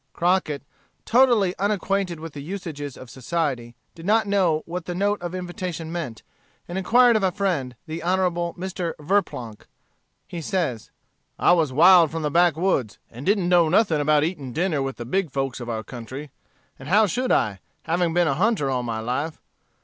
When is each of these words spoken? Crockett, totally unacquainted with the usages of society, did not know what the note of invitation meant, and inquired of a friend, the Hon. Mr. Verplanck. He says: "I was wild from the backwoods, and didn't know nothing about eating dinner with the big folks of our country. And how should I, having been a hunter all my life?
Crockett, 0.13 0.63
totally 1.05 1.55
unacquainted 1.59 2.19
with 2.19 2.33
the 2.33 2.41
usages 2.41 2.97
of 2.97 3.07
society, 3.07 3.75
did 3.93 4.03
not 4.03 4.25
know 4.25 4.63
what 4.65 4.85
the 4.85 4.95
note 4.95 5.21
of 5.21 5.35
invitation 5.35 5.91
meant, 5.91 6.23
and 6.67 6.75
inquired 6.75 7.15
of 7.15 7.21
a 7.21 7.31
friend, 7.31 7.75
the 7.85 8.01
Hon. 8.01 8.17
Mr. 8.55 8.93
Verplanck. 8.99 9.67
He 10.27 10.41
says: 10.41 10.89
"I 11.37 11.51
was 11.51 11.71
wild 11.71 12.09
from 12.09 12.23
the 12.23 12.31
backwoods, 12.31 12.97
and 13.11 13.27
didn't 13.27 13.47
know 13.47 13.69
nothing 13.69 14.01
about 14.01 14.23
eating 14.23 14.53
dinner 14.53 14.81
with 14.81 14.97
the 14.97 15.05
big 15.05 15.29
folks 15.29 15.59
of 15.59 15.69
our 15.69 15.83
country. 15.83 16.31
And 16.79 16.89
how 16.89 17.05
should 17.05 17.31
I, 17.31 17.59
having 17.83 18.11
been 18.11 18.27
a 18.27 18.33
hunter 18.33 18.71
all 18.71 18.81
my 18.81 19.01
life? 19.01 19.39